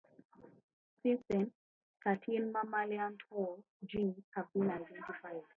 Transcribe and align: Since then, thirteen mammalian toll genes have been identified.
Since 1.03 1.21
then, 1.29 1.51
thirteen 2.03 2.51
mammalian 2.51 3.19
toll 3.29 3.63
genes 3.87 4.15
have 4.35 4.51
been 4.53 4.67
identified. 4.71 5.43